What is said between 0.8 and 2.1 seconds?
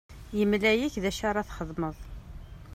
d acu ara txedmeḍ.